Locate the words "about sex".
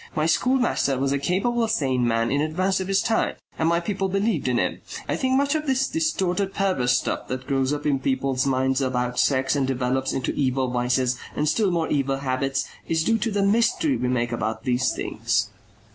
8.81-9.55